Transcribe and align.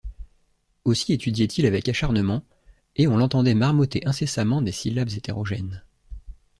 Aussi 0.83 1.13
étudiait-il 1.13 1.67
avec 1.67 1.87
acharnement, 1.87 2.41
et 2.95 3.07
on 3.07 3.17
l’entendait 3.17 3.53
marmotter 3.53 4.03
incessamment 4.07 4.63
des 4.63 4.71
syllabes 4.71 5.11
hétérogènes. 5.15 5.83